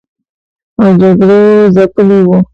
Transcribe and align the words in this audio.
او 0.79 0.87
جګړو 1.01 1.41
ځپلي 1.75 2.19
و 2.27 2.29